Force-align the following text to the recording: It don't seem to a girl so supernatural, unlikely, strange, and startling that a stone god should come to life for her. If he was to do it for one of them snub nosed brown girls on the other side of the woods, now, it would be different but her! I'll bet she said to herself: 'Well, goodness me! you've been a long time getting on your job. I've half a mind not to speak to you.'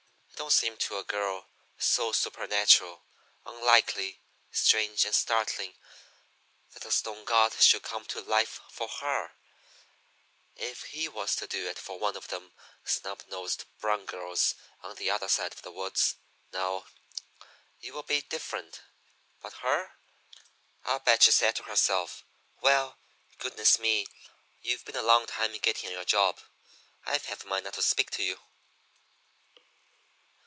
It 0.41 0.43
don't 0.43 0.49
seem 0.51 0.75
to 0.77 0.97
a 0.97 1.03
girl 1.03 1.47
so 1.77 2.11
supernatural, 2.11 3.03
unlikely, 3.45 4.19
strange, 4.51 5.05
and 5.05 5.13
startling 5.15 5.75
that 6.73 6.83
a 6.83 6.91
stone 6.91 7.25
god 7.25 7.53
should 7.61 7.83
come 7.83 8.05
to 8.05 8.21
life 8.21 8.59
for 8.71 8.87
her. 8.89 9.33
If 10.55 10.81
he 10.87 11.07
was 11.07 11.35
to 11.35 11.47
do 11.47 11.67
it 11.69 11.77
for 11.77 11.99
one 11.99 12.17
of 12.17 12.29
them 12.29 12.53
snub 12.83 13.23
nosed 13.27 13.65
brown 13.79 14.05
girls 14.07 14.55
on 14.81 14.95
the 14.95 15.11
other 15.11 15.29
side 15.29 15.53
of 15.53 15.61
the 15.61 15.71
woods, 15.71 16.15
now, 16.51 16.87
it 17.79 17.91
would 17.93 18.07
be 18.07 18.21
different 18.21 18.81
but 19.43 19.53
her! 19.61 19.93
I'll 20.83 20.99
bet 20.99 21.21
she 21.23 21.31
said 21.31 21.55
to 21.57 21.63
herself: 21.63 22.25
'Well, 22.61 22.97
goodness 23.37 23.77
me! 23.77 24.07
you've 24.63 24.85
been 24.85 24.95
a 24.97 25.03
long 25.03 25.27
time 25.27 25.55
getting 25.59 25.89
on 25.89 25.93
your 25.93 26.03
job. 26.05 26.39
I've 27.05 27.25
half 27.27 27.43
a 27.43 27.47
mind 27.47 27.65
not 27.65 27.75
to 27.75 27.83
speak 27.83 28.09
to 28.11 28.23
you.' 28.23 28.39